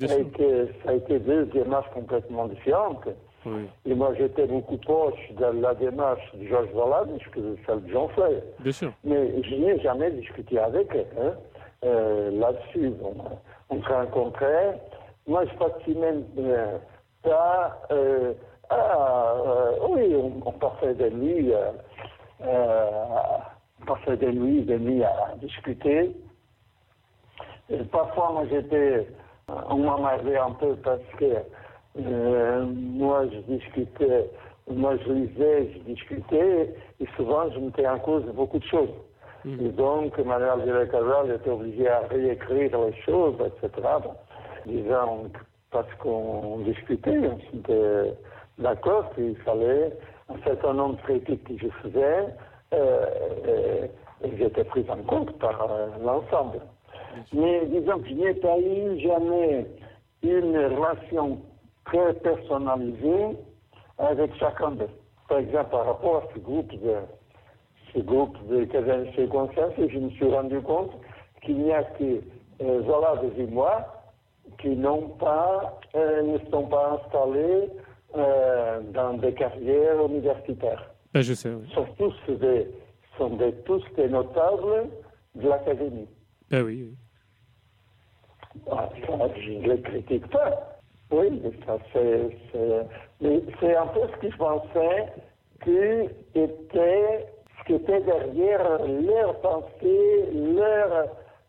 [0.00, 3.06] Et que ça a été deux démarches complètement différentes.
[3.46, 3.68] Oui.
[3.86, 8.08] Et moi, j'étais beaucoup proche de la démarche de Georges Valade que celle de Jean
[8.08, 8.42] Flay.
[8.60, 8.92] Bien sûr.
[9.04, 11.32] Mais je n'ai jamais discuté avec eux hein,
[11.84, 12.90] euh, là-dessus.
[13.00, 13.14] Bon,
[13.70, 14.80] on se rencontrait.
[15.26, 16.78] Moi, je passais même euh,
[17.22, 17.80] pas.
[17.90, 18.34] Euh,
[18.70, 21.52] ah, euh, oui, on, passait des nuits,
[22.40, 26.16] on passait des nuits, des nuits à, discuter.
[27.90, 29.06] Parfois, moi, j'étais.
[29.68, 31.44] On m'emmerdait un peu parce que
[31.96, 34.30] moi, je discutais.
[34.66, 38.88] Moi, je lisais, je discutais, et souvent, je mettais en cause beaucoup de choses.
[39.46, 43.88] Et donc, Manuel de Casal était obligé à réécrire les choses, etc.
[44.64, 45.30] disons,
[45.70, 48.14] parce qu'on discutait, on était
[48.58, 49.92] d'accord qu'il fallait
[50.30, 52.26] un certain nombre de critiques que je faisais,
[52.72, 53.06] euh,
[53.46, 53.86] euh,
[54.22, 56.60] étaient prises en compte par euh, l'ensemble.
[57.32, 59.66] Mais disons que je n'ai pas eu jamais
[60.22, 61.38] une relation
[61.84, 63.36] très personnalisée
[63.98, 64.88] avec chacun d'eux.
[65.28, 66.94] Par exemple, par rapport à ce groupe de
[67.94, 68.66] ce groupe de
[69.14, 70.92] circonstances et je me suis rendu compte
[71.42, 72.20] qu'il n'y a que
[72.62, 74.02] euh, Zola et moi
[74.60, 77.68] qui n'ont pas, euh, ne sont pas installés
[78.16, 80.90] euh, dans des carrières universitaires.
[81.12, 81.68] Ben, je sais, oui.
[81.74, 82.68] Sont tous des,
[83.18, 84.88] sont des, tous des notables
[85.34, 86.08] de l'académie.
[86.50, 86.96] Ben oui, oui.
[88.70, 88.88] Ah,
[89.36, 90.78] je ne les critique pas.
[91.10, 92.36] Oui, mais ça c'est,
[93.60, 95.12] c'est un peu ce que je pensais
[95.62, 97.26] qui était
[97.66, 101.08] qui était derrière leur pensée, leur,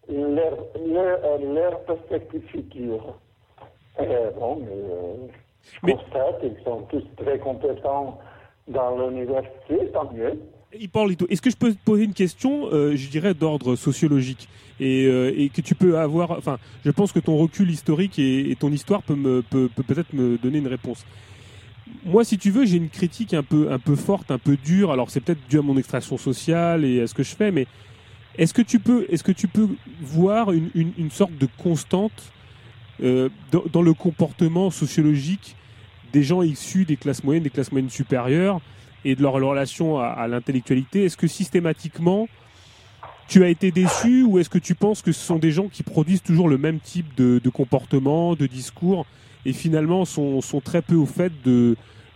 [0.09, 3.15] leur, leur, leur perspective future.
[3.99, 5.29] Euh, bon, mais,
[5.73, 8.19] je constate qu'ils sont tous très compétents
[8.67, 10.39] dans l'université, tant mieux.
[10.73, 14.49] est-ce que je peux te poser une question, euh, je dirais, d'ordre sociologique
[14.79, 18.55] et, euh, et, que tu peux avoir, enfin, je pense que ton recul historique et,
[18.59, 21.05] ton histoire peut, me, peut, peut peut-être me donner une réponse.
[22.03, 24.91] Moi, si tu veux, j'ai une critique un peu, un peu forte, un peu dure.
[24.91, 27.67] Alors, c'est peut-être dû à mon extraction sociale et à ce que je fais, mais
[28.37, 29.67] est-ce que tu peux, est-ce que tu peux
[30.01, 32.33] voir une, une, sorte de constante
[33.03, 35.55] euh, dans, le comportement sociologique
[36.11, 38.59] des gens issus des classes moyennes, des classes moyennes supérieures
[39.03, 41.05] et de leur relation à, l'intellectualité?
[41.05, 42.27] Est-ce que systématiquement
[43.27, 45.81] tu as été déçu ou est-ce que tu penses que ce sont des gens qui
[45.81, 49.07] produisent toujours le même type de, de comportement, de discours
[49.45, 51.75] et finalement sont, sont, très peu au fait de,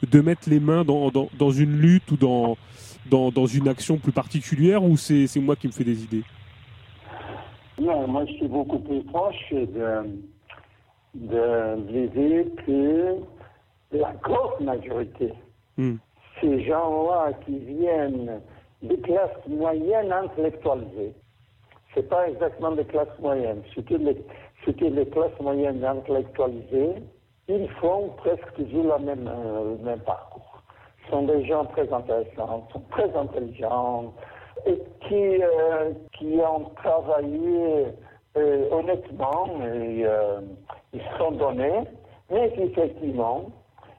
[0.09, 2.57] de mettre les mains dans, dans, dans une lutte ou dans,
[3.09, 6.23] dans, dans, une action plus particulière ou c'est moi qui me fais des idées?
[7.79, 10.19] Non, moi je suis beaucoup plus proche de,
[11.15, 13.15] de l'idée que
[13.91, 15.33] la grosse majorité,
[15.77, 15.95] hmm.
[16.41, 18.41] ces gens-là qui viennent
[18.83, 21.13] des classes moyennes intellectualisées,
[21.93, 24.17] c'est pas exactement des classes moyennes, c'était les,
[24.67, 26.95] les classes moyennes intellectualisées,
[27.49, 30.62] ils font presque toujours même, euh, le même parcours.
[31.03, 34.13] Ce sont des gens très intéressants, sont très intelligents
[34.65, 37.88] et qui, euh, qui ont travaillé
[38.38, 40.05] euh, honnêtement et
[40.93, 41.83] ils sont donnés,
[42.29, 43.45] mais effectivement,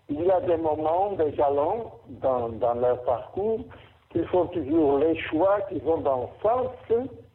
[0.08, 1.90] il y a des moments, des jalons
[2.22, 3.60] dans, dans leur parcours
[4.10, 6.68] qui font toujours les choix qui vont dans le sens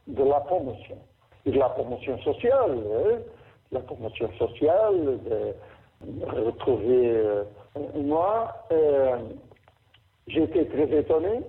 [0.07, 0.97] de la promotion.
[1.45, 3.17] Et de la promotion sociale, hein,
[3.71, 5.53] la promotion sociale, de,
[6.27, 7.11] retrouver.
[7.15, 7.43] Euh,
[7.95, 9.17] moi, euh,
[10.27, 11.41] j'étais très étonné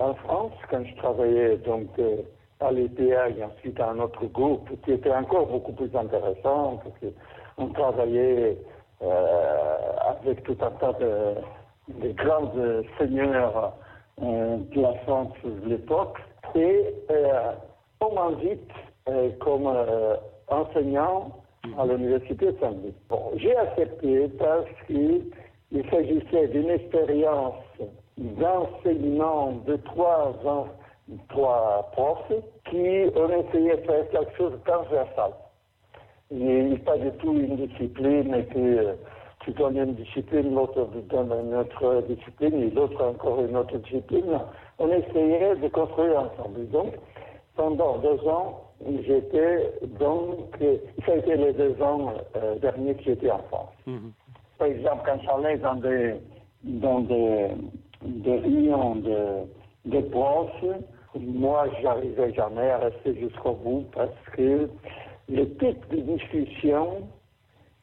[0.00, 2.16] en France quand je travaillais donc euh,
[2.60, 7.12] à l'EPA et ensuite à un autre groupe qui était encore beaucoup plus intéressant parce
[7.56, 8.58] qu'on travaillait
[9.00, 12.52] avec tout un tas de, grands
[12.98, 13.72] seigneurs
[14.20, 16.18] de la France de l'époque
[16.54, 16.94] et
[18.00, 18.70] on m'invite
[19.38, 19.72] comme
[20.48, 21.30] enseignant
[21.78, 22.94] à l'université de Saint-Louis.
[23.36, 25.30] J'ai accepté parce qu'il
[25.90, 27.54] s'agissait d'une expérience
[28.16, 30.34] d'enseignement de trois,
[31.92, 32.32] profs
[32.68, 32.76] qui
[33.16, 35.32] ont essayé de faire quelque chose de transversal.
[36.30, 38.96] Il n'est pas du tout une discipline et que
[39.40, 44.38] tu donnes une discipline, l'autre donne une autre discipline et l'autre encore une autre discipline.
[44.78, 46.68] On essayait de construire ensemble.
[46.68, 46.94] Donc,
[47.56, 48.69] pendant deux ans,
[49.06, 50.56] j'étais donc,
[51.06, 53.74] ça a été les deux ans euh, derniers que j'étais en France.
[53.86, 54.12] Mhm.
[54.58, 56.14] Par exemple, quand j'allais dans des,
[56.64, 57.48] dans des,
[58.02, 59.46] des réunions de,
[59.86, 60.00] de
[61.18, 64.68] moi, j'arrivais jamais à rester jusqu'au bout parce que
[65.28, 67.08] le type de discussion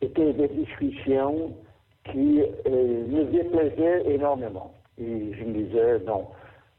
[0.01, 1.53] était des discussions
[2.11, 4.71] qui euh, me déplaisaient énormément.
[4.99, 6.27] Et je me disais, non,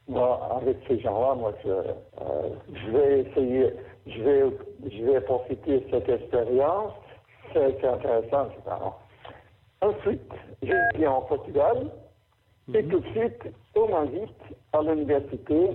[0.09, 3.72] moi, avec ces gens-là, moi, je, euh, je vais essayer
[4.09, 4.44] je vais,
[4.90, 6.92] je vais profiter de cette expérience.
[7.53, 8.77] C'est intéressant, etc.
[9.81, 11.90] Ensuite, je viens en Portugal
[12.75, 12.90] et mhm.
[12.90, 13.42] tout de suite,
[13.75, 14.42] on m'invite
[14.73, 15.71] à l'université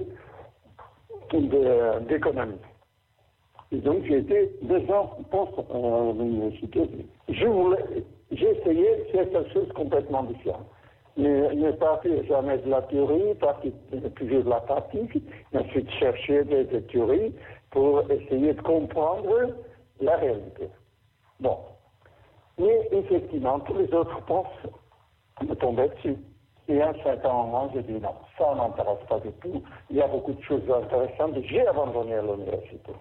[2.08, 2.60] d'économie.
[3.72, 5.18] Et donc, j'ai été deux ans
[5.72, 6.88] à l'université.
[7.28, 10.66] Je voulais, j'ai essayé de faire quelque chose de complètement différent.
[11.18, 13.72] Mais ne partir jamais de la théorie, partir
[14.16, 15.24] toujours de la pratique,
[15.56, 17.34] ensuite chercher des, des théories,
[17.74, 19.50] pour essayer de comprendre
[20.00, 20.70] la réalité.
[21.40, 21.58] Bon.
[22.60, 24.68] Mais effectivement, tous les autres profs
[25.42, 26.16] me tombaient dessus.
[26.68, 29.64] Et à un certain moment, j'ai dit non, ça m'intéresse pas du tout.
[29.90, 31.36] Il y a beaucoup de choses intéressantes.
[31.46, 32.94] J'ai abandonné l'université.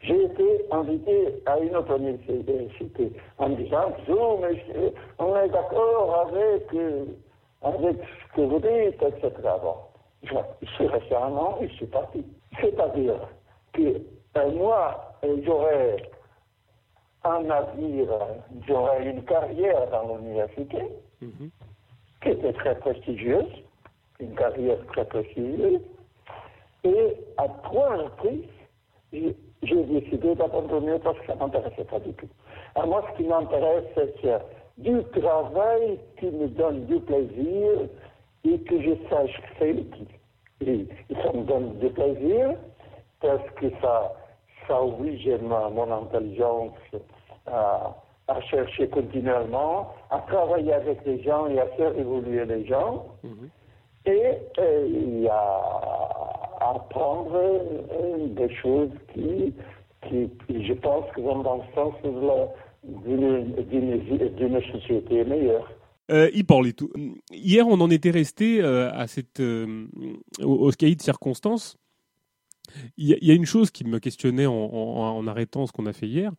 [0.00, 3.92] J'ai été invité à une autre université en me disant,
[4.40, 7.04] mais on est d'accord avec, euh,
[7.62, 9.30] avec ce que vous dites, etc.
[9.62, 9.76] Bon,
[10.62, 12.24] je suis resté un an et je suis parti.
[12.60, 13.14] C'est-à-dire,
[13.74, 14.00] que
[14.36, 15.96] euh, moi, euh, j'aurais
[17.24, 18.08] un avenir,
[18.66, 20.82] j'aurais une carrière dans l'université,
[21.20, 21.50] mhm.
[22.22, 23.52] qui était très prestigieuse,
[24.20, 25.80] une carrière très prestigieuse,
[26.84, 28.44] et à trois reprises,
[29.12, 32.28] j'ai décidé d'abandonner parce que ça ne m'intéressait pas du tout.
[32.74, 34.38] À moi, ce qui m'intéresse, c'est
[34.78, 37.88] du travail qui me donne du plaisir
[38.44, 40.08] et que je sache faire utile.
[40.60, 40.86] Et
[41.22, 42.54] ça me donne du plaisir,
[43.24, 44.12] parce que ça,
[44.68, 46.74] ça oblige mon intelligence
[47.46, 47.94] à,
[48.50, 53.48] chercher continuellement, à travailler avec les gens et à faire évoluer les gens, mhm.
[54.06, 59.54] et, à, apprendre euh, des choses qui,
[60.08, 61.94] qui, je pense, vont dans le sens
[62.84, 65.68] d'une société meilleure.
[66.10, 66.30] Euh,
[66.76, 66.90] tout.
[67.32, 69.86] Hier, on en était resté euh, à cette, euh,
[70.42, 71.76] au, au cahier de circonstances
[72.96, 76.32] il y, a une chose qui me questionnait en, arrêtant ce qu'on a fait hier,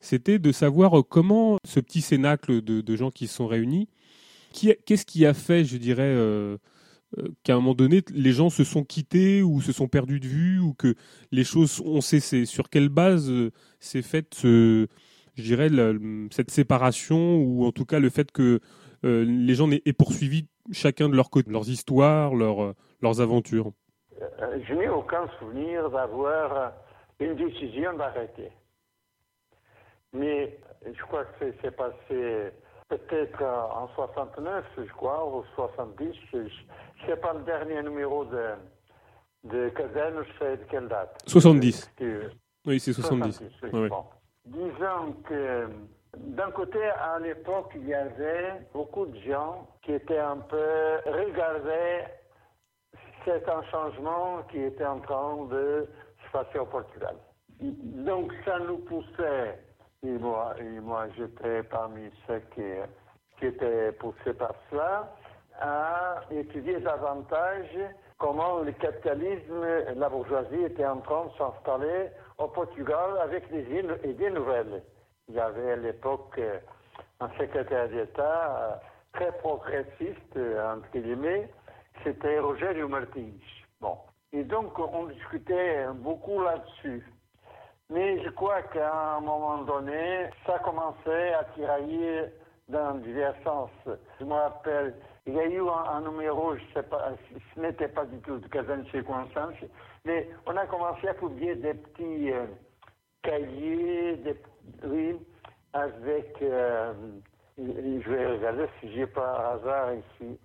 [0.00, 3.88] c'était de savoir comment ce petit cénacle de, gens qui se sont réunis
[4.52, 6.16] qu'est-ce qui a fait, je dirais,
[7.42, 10.60] qu'à un moment donné, les gens se sont quittés ou se sont perdus de vue
[10.60, 10.94] ou que
[11.30, 13.30] les choses ont cessé Sur quelle base
[13.80, 14.86] s'est faite, je
[15.36, 15.68] dirais,
[16.30, 18.60] cette séparation ou en tout cas le fait que
[19.02, 23.72] les gens aient poursuivi chacun de leur côté, leurs histoires, leurs aventures
[24.62, 26.72] Je n'ai aucun souvenir d'avoir
[27.18, 28.50] une décision d'arrêter.
[30.12, 32.52] Mais je crois que c'est passé
[32.88, 36.14] peut-être en 69, je crois, ou 70.
[36.32, 36.48] Je ne
[37.06, 38.54] sais pas le dernier numéro de,
[39.44, 41.18] de Cazen, je sais de quelle date.
[41.26, 41.90] 70.
[42.66, 43.42] oui, c'est 70.
[44.46, 45.68] Disons que
[46.16, 52.04] d'un côté, à l'époque, il y avait beaucoup de gens qui étaient un peu regardés
[53.26, 55.88] c'est un changement qui était en train de
[56.24, 57.16] se passer au Portugal.
[57.60, 59.58] Donc ça nous poussait
[60.04, 62.62] et moi, et moi j'étais parmi ceux qui,
[63.38, 65.12] qui étaient poussés par cela,
[65.60, 67.66] à étudier davantage
[68.18, 73.64] comment le capitalisme, la bourgeoisie était en train de s'installer au Portugal avec des
[74.04, 74.82] idées nouvelles.
[75.28, 76.40] Il y avait à l'époque
[77.20, 78.80] un secrétaire d'État
[79.14, 81.48] très progressiste, entre guillemets,
[82.04, 83.38] c'était Roger Martins.
[83.80, 83.96] Bon.
[84.32, 87.04] Et donc, on discutait beaucoup là-dessus.
[87.90, 92.24] Mais je crois qu'à un moment donné, ça commençait à tirailler
[92.68, 93.70] dans divers sens.
[94.18, 94.94] Je me rappelle,
[95.26, 97.12] il y a eu un, numéro, je sais pas,
[97.54, 99.54] ce n'était pas du tout de Kazan circonstance,
[100.04, 102.46] mais on a commencé à publier des petits euh,
[103.22, 104.36] cahiers, des,
[104.84, 105.16] oui,
[105.72, 110.38] avec, je vais regarder si j'ai pas hasard ici,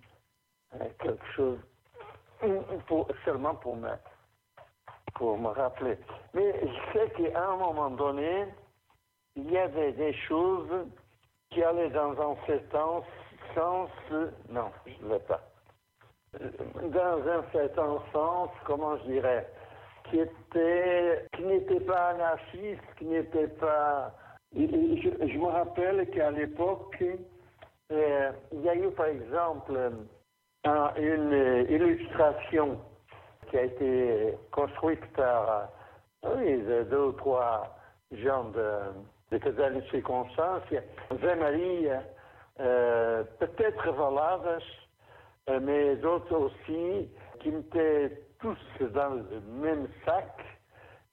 [0.98, 1.58] quelque chose,
[2.86, 3.90] pour, seulement pour me
[5.14, 5.98] pour me rappeler.
[6.34, 8.46] Mais je sais qu'à un moment donné,
[9.36, 10.86] il y avait des choses
[11.50, 13.02] qui allaient dans un certain
[13.54, 13.90] sens,
[14.48, 15.40] non, je ne l'ai pas,
[16.40, 19.46] dans un certain sens, comment je dirais,
[20.08, 24.12] qui était, qui n'était pas anarchiste, qui n'était pas.
[24.54, 27.02] Je, je, me rappelle qu'à l'époque,
[27.90, 29.92] euh, il y a eu par exemple
[30.64, 32.78] une illustration
[33.50, 35.68] qui a été construite par
[36.24, 37.76] oui, deux ou trois
[38.12, 40.62] gens de, de circonstances.
[41.10, 41.88] Marie,
[42.60, 44.62] euh, peut-être valadas,
[45.48, 48.56] euh, mais d'autres aussi, qui étaient tous
[48.92, 50.28] dans le même sac.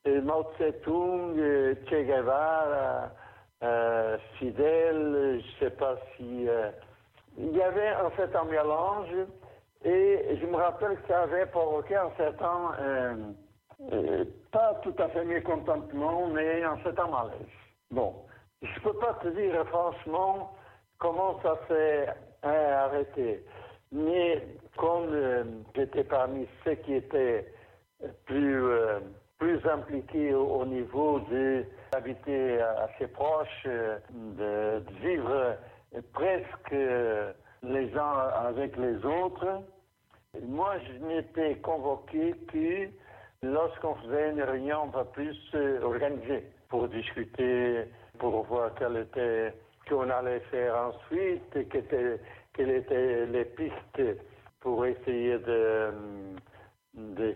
[0.06, 1.36] Mao Tse-tung,
[1.88, 3.12] Che Guevara,
[3.64, 6.48] euh, Fidel, je ne sais pas si...
[6.48, 6.72] Euh,
[7.38, 9.16] il y avait en fait un mélange
[9.84, 13.16] et je me rappelle que ça avait provoqué un certain, euh,
[13.94, 17.48] euh, pas tout à fait mécontentement, mais un certain malaise.
[17.90, 18.14] Bon,
[18.62, 20.54] je ne peux pas te dire franchement
[20.98, 22.08] comment ça s'est
[22.44, 23.44] hein, arrêté.
[23.92, 25.44] Mais comme euh,
[25.76, 27.54] j'étais parmi ceux qui étaient
[28.26, 28.62] plus,
[29.38, 31.22] plus impliqués au, niveau
[31.92, 35.56] d'habiter assez proche, de vivre
[36.14, 36.76] presque
[37.64, 39.64] les uns avec les autres.
[40.42, 42.88] Moi, je n'étais convoqué que
[43.42, 47.86] lorsqu'on faisait une réunion un peu plus organisée pour discuter,
[48.20, 49.54] pour voir quelle était,
[49.88, 51.70] qu'on allait faire ensuite,
[52.54, 54.20] quelles étaient les pistes
[54.60, 55.94] pour essayer de,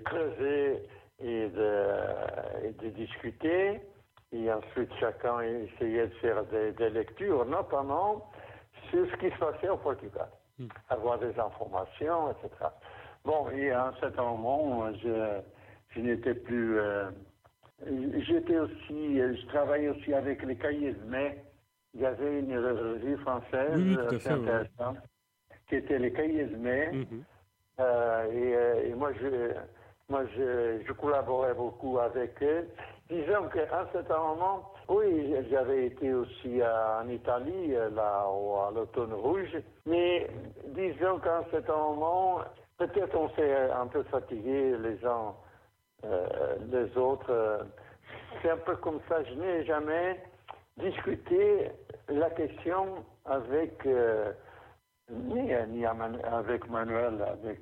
[0.05, 0.83] creuser
[1.19, 3.81] et de discuter.
[4.33, 8.31] Et ensuite, chacun essayait de faire des lectures, notamment
[8.93, 10.29] sur ce qui se passait au Portugal,
[10.59, 10.67] hmm.
[10.89, 12.49] avoir des informations, etc.
[13.25, 15.41] Bon, et à un certain moment, je,
[15.89, 16.79] je n'étais plus.
[16.79, 17.09] Euh,
[17.85, 21.43] j'étais aussi, je travaillais aussi avec les cahiers de mai.
[21.95, 24.97] Il y avait une revue française assez intéressante
[25.67, 26.91] qui était les cahiers de mai.
[26.91, 27.23] Mhm.
[27.79, 29.53] Euh, et, et, moi, je,
[30.13, 32.67] moi je, collaborais beaucoup avec eux.
[33.09, 39.57] Disons qu'à un certain moment, oui, j'avais été aussi en Italie, là, à l'automne rouge,
[39.87, 40.29] mais
[40.67, 42.41] disons qu'à un moment,
[42.77, 45.33] peut-être on s'est un peu fatigué les uns,
[46.05, 47.31] euh, les autres.
[47.31, 47.63] Euh,
[48.41, 50.21] c'est un peu comme ça, je n'ai jamais
[50.77, 51.71] discuté
[52.07, 54.31] la question avec, euh,
[55.09, 57.61] ni, ni, avec Manuel, avec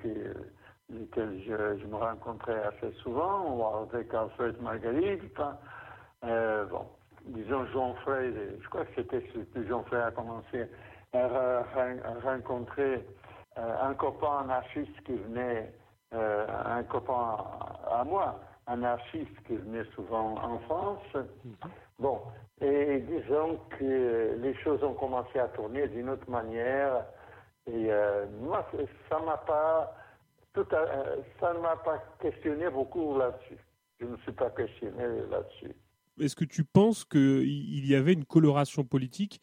[0.91, 5.41] lequel je, me rencontrais assez souvent, ou avec Alfred Marguerite.
[6.23, 6.85] Euh, bon,
[7.25, 10.67] disons Jean-Frey, je crois que c'était que Jean-Frey a commencé
[11.13, 11.63] à,
[12.23, 13.05] rencontrer
[13.57, 15.73] euh, un copain anarchiste qui venait,
[16.13, 17.37] euh, un copain
[17.89, 21.03] à moi, anarchiste qui venait souvent en France.
[21.15, 21.69] Mm-hmm.
[21.99, 22.21] Bon,
[22.61, 27.05] et disons que les choses ont commencé à tourner d'une autre manière
[27.67, 27.89] Et
[28.39, 28.65] moi,
[29.09, 29.95] ça m'a pas
[30.53, 30.65] tout
[31.39, 33.57] ça ne m'a pas questionné beaucoup là-dessus.
[33.99, 35.73] Je ne me suis pas questionné là-dessus.
[36.19, 39.41] Est-ce que tu penses qu'il y avait une coloration politique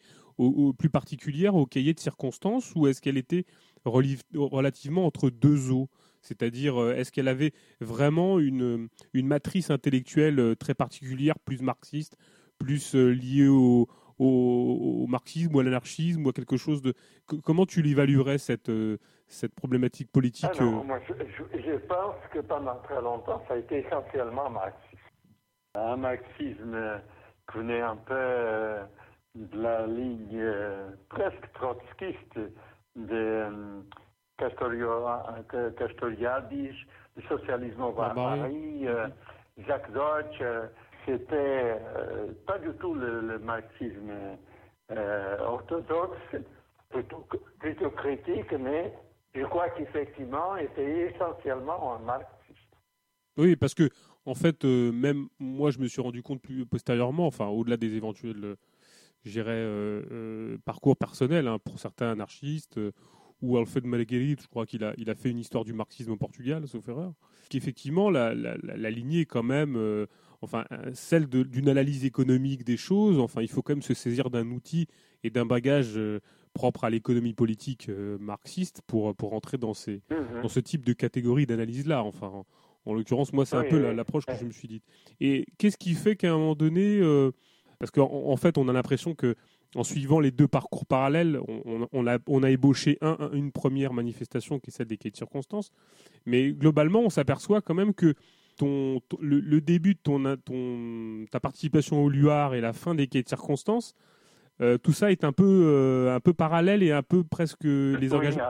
[0.77, 3.45] plus particulière au cahier de circonstances ou est-ce qu'elle était
[3.85, 5.89] relativement entre deux eaux?
[6.21, 12.17] C'est-à-dire, euh, est-ce qu'elle avait vraiment une, une matrice intellectuelle euh, très particulière, plus marxiste,
[12.57, 13.87] plus euh, liée au,
[14.19, 16.93] au, marxisme ou à l'anarchisme ou à quelque chose de...
[17.43, 18.71] Comment tu l'évaluerais, cette,
[19.27, 21.13] cette problématique politique ah moi, je,
[21.59, 24.85] je, pense que pendant très longtemps, ça a été essentiellement marxiste.
[25.75, 27.01] Un marxisme
[27.51, 28.77] qui venait un peu
[29.35, 30.43] de la ligne
[31.09, 32.39] presque trotskiste
[32.95, 33.83] de
[35.77, 36.75] Castoriadis,
[37.15, 39.07] le socialisme au Paris, euh,
[39.67, 40.67] Jacques Deutsch, euh,
[41.09, 44.11] c'était euh, pas du tout le, marxisme
[45.41, 46.17] orthodoxe,
[46.89, 47.25] plutôt,
[47.59, 48.93] plutôt, critique, mais
[49.35, 52.57] je crois qu'effectivement, était essentiellement un marxiste.
[53.37, 53.89] Oui, parce que,
[54.25, 58.55] en fait, même moi, je me suis rendu compte plus postérieurement, enfin, au-delà des éventuels,
[60.65, 62.79] parcours personnels hein, pour certains anarchistes
[63.41, 66.17] ou Alfred Marguerite, je crois qu'il a, il a fait une histoire du marxisme au
[66.17, 67.13] Portugal, sauf erreur,
[67.49, 70.07] qu'effectivement la, la, la, lignée est quand même, euh,
[70.41, 73.19] enfin, celle d'une analyse économique des choses.
[73.19, 74.87] Enfin, il faut quand même se saisir d'un outil
[75.23, 76.19] et d'un bagage euh,
[76.53, 80.41] propre à l'économie politique euh, marxiste pour, pour entrer dans, ces, mhm.
[80.43, 82.03] dans ce type de catégorie d'analyse-là.
[82.03, 82.45] Enfin,
[82.85, 84.83] en, l'occurrence, moi, c'est un peu l'approche que je me suis dite.
[85.19, 87.01] Et qu'est-ce qui fait qu'à un moment donné,
[87.77, 89.35] parce qu'en en fait, on a l'impression que
[89.75, 94.59] en suivant les deux parcours parallèles, on, a, on a, ébauché un, une première manifestation
[94.59, 95.71] qui est celle des quais de circonstances.
[96.25, 98.15] Mais globalement, on s'aperçoit quand même que
[98.59, 103.23] ton, le, début de ton, ton, ta participation au Luar et la fin des quais
[103.23, 103.95] de circonstances,
[104.61, 108.13] euh, tout ça est un peu, euh, un peu parallèle et un peu presque les
[108.13, 108.43] engagements.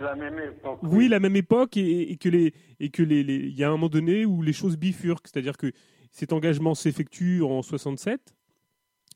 [0.00, 0.78] la même époque.
[0.82, 3.88] Oui, la même époque et, que les et que les, il y a un moment
[3.88, 5.72] donné où les choses bifurquent, c'est-à-dire que
[6.12, 8.34] cet engagement s'effectue en 67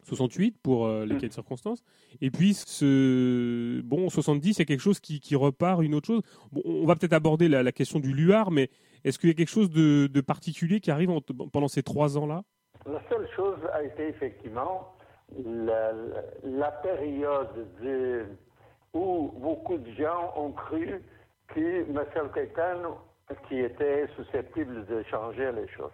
[0.04, 1.84] 68 pour euh, les cas de circonstances.
[2.20, 6.08] Et puis, ce, bon, 70, il y a quelque chose qui, qui repart, une autre
[6.08, 6.22] chose.
[6.50, 8.68] Bon, on va peut-être aborder la, la, question du luar, mais
[9.04, 11.10] est-ce qu'il y a quelque chose de, de particulier qui arrive
[11.52, 12.42] pendant ces trois ans-là?
[12.86, 14.94] La seule chose a été effectivement
[15.44, 15.92] la,
[16.44, 18.26] la période de,
[18.92, 21.02] où beaucoup de gens ont cru
[21.48, 22.98] que Marcel Caetano
[23.48, 25.92] qui était susceptible de changer les choses.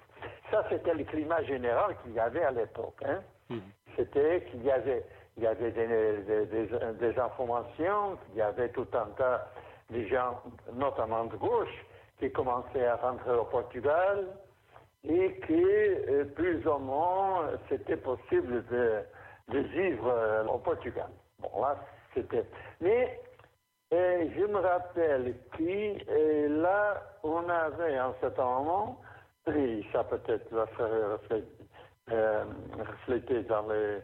[0.51, 3.01] Ça, c'était le climat général qu'il y avait à l'époque.
[3.05, 3.21] Hein.
[3.49, 3.59] Mm
[3.99, 5.05] c'était qu'il y avait,
[5.37, 9.51] il y avait des, informations, qu'il y avait tout un tas
[9.91, 10.41] de gens,
[10.75, 11.85] notamment de gauche,
[12.19, 14.27] qui commençaient à rentrer au Portugal
[15.05, 19.05] et que euh, plus ou moins c'était possible de,
[19.59, 21.09] vivre euh, au Portugal.
[21.39, 21.77] Bon, là,
[22.15, 22.45] c'était.
[22.81, 23.21] Mais
[23.93, 29.01] euh, je me rappelle que là, on avait un certain moment,
[29.47, 31.19] et ça peut-être va faire
[32.11, 32.45] euh,
[32.79, 33.99] reflété dans les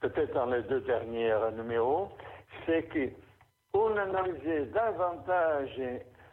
[0.00, 2.08] peut-être dans les deux derniers numéros,
[2.66, 5.80] c'est qu'on analysait davantage,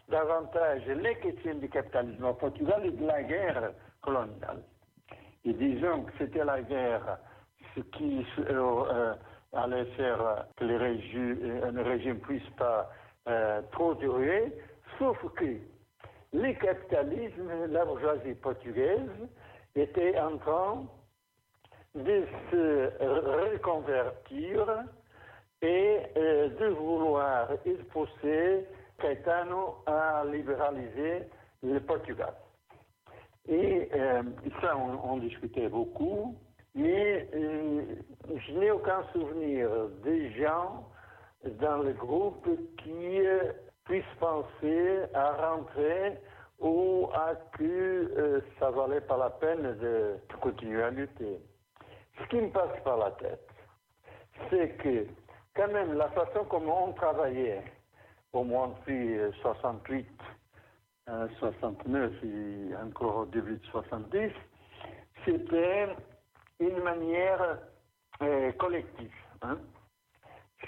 [0.09, 4.63] davantage les questions du capitalisme au Portugal et de la guerre coloniale.
[5.45, 7.17] Et disons que c'était la guerre
[7.93, 9.13] qui euh, euh,
[9.53, 12.89] allait faire que régimes, un régime ne puisse pas
[13.71, 14.51] trop durer,
[14.97, 15.59] sauf que
[16.33, 19.09] le capitalisme, la bourgeoisie portugaise,
[19.75, 20.85] était en train
[21.95, 22.91] de se
[23.53, 24.65] reconvertir
[25.61, 27.49] et euh, de vouloir
[27.91, 28.65] pousser
[28.99, 31.23] Caetano à libéraliser
[31.63, 32.33] le Portugal.
[33.47, 34.23] Et euh,
[34.61, 36.35] ça, on, discutait beaucoup,
[36.75, 37.81] mais euh,
[38.35, 39.69] je n'ai aucun souvenir
[40.03, 40.87] des gens
[41.59, 42.47] dans le groupe
[42.77, 43.21] qui
[43.85, 46.19] puissent penser à rentrer
[46.59, 51.39] ou à que euh, ça valait pas la peine de continuer à lutter.
[52.19, 53.47] Ce qui me passe par la tête,
[54.49, 55.07] c'est que
[55.55, 57.63] quand même la façon comment on travaillait,
[58.33, 60.07] au moins depuis 68,
[61.39, 64.31] 69 et encore au début de 70,
[65.25, 65.87] c'était
[66.59, 67.59] une manière
[68.21, 69.11] euh, collective.
[69.41, 69.57] Hein.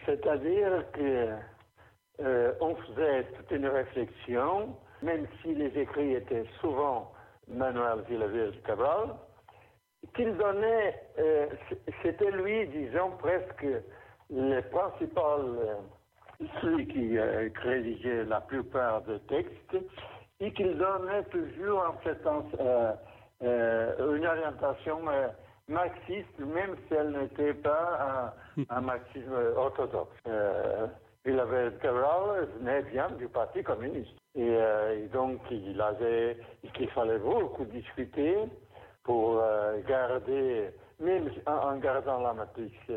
[0.06, 1.36] C'est-à-dire que
[2.22, 7.12] euh, on faisait toute une réflexion même si les écrits étaient souvent
[7.48, 9.16] Manuel Villaverde Cabral,
[10.16, 11.48] qu'il donnait, euh,
[12.02, 13.66] c'était lui, disons, presque
[14.30, 15.78] le principal,
[16.62, 19.78] celui qui euh, rédigeait la plupart des textes,
[20.40, 22.18] et qu'il donnait toujours en fait
[23.42, 25.00] une orientation
[25.68, 30.18] marxiste, même si elle n'était pas un, un marxisme orthodoxe.
[31.26, 34.18] il avait venait bien du Parti communiste.
[34.36, 34.58] Et,
[35.14, 36.38] donc, il avait,
[36.74, 38.38] qu'il fallait beaucoup discuter
[39.04, 39.44] pour
[39.88, 42.92] garder, même en, gardant la matrice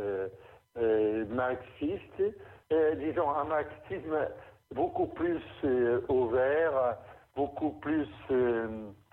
[1.29, 2.23] marxiste,
[2.71, 4.29] disons un marxisme
[4.75, 5.41] beaucoup plus
[6.09, 6.97] ouvert,
[7.37, 8.09] beaucoup plus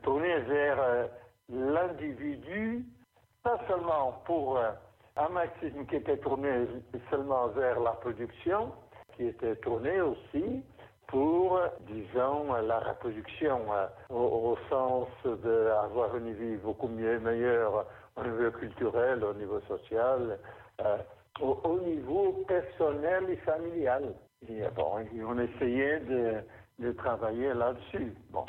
[0.04, 1.10] tourné vers
[1.49, 2.86] l'individu,
[3.43, 4.60] pas seulement pour
[5.18, 6.68] un marxisme qui était tourné
[7.10, 8.72] seulement vers la production,
[9.16, 10.64] qui était tourné aussi
[11.12, 17.86] pour, disons, la reproduction, euh, au, sens d'avoir une vie beaucoup mieux, meilleure
[18.16, 20.39] au niveau culturel, au niveau social,
[20.80, 20.97] euh,
[21.39, 24.13] au, niveau personnel et familial.
[24.49, 28.13] Et bon, on essayait de, travailler là-dessus.
[28.32, 28.45] Bon.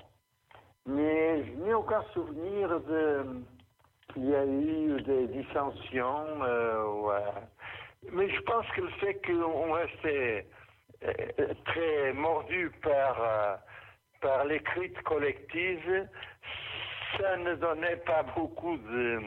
[0.87, 3.43] Mais je n'ai aucun souvenir de
[4.13, 6.25] qu'il y a eu des dissensions.
[6.43, 7.11] Euh,
[8.13, 10.47] Mais je pense que le fait qu'on restait
[11.05, 13.57] euh, très mordu par, euh,
[14.21, 16.09] par l'écrite collective,
[17.19, 19.21] ça ne donnait pas beaucoup de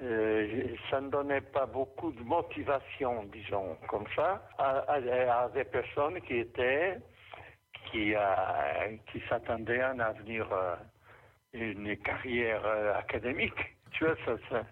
[0.00, 6.96] ça ne donnait pas beaucoup de motivation, disons, comme ça, à, des personnes qui étaient,
[7.90, 8.14] qui,
[9.12, 10.48] qui s'attendaient à un avenir,
[11.52, 12.64] une carrière
[12.96, 13.76] académique.
[13.92, 14.62] Tu vois, ça,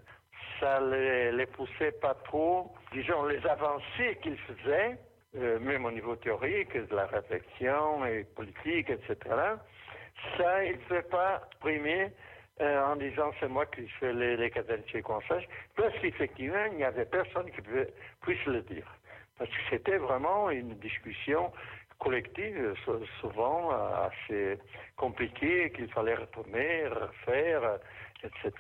[0.60, 2.72] ça, les, poussait pas trop.
[2.92, 4.98] Disons, les avancées qu'ils faisaient,
[5.36, 9.16] euh, même au niveau théorique, de la réflexion et politique, etc.,
[10.36, 12.10] ça, il ne fait pas primer
[12.60, 15.46] euh, en disant c'est moi qui fais les, les cadences conseils,
[15.76, 17.60] parce qu'effectivement, il n'y avait personne qui
[18.22, 18.86] puisse le dire.
[19.38, 21.52] Parce que c'était vraiment une discussion
[21.98, 22.74] collective,
[23.20, 24.58] souvent assez
[24.96, 27.78] compliquée, qu'il fallait retourner, refaire,
[28.22, 28.52] etc.